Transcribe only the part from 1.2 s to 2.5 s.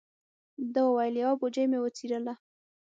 یوه بوجۍ مې وڅیرله.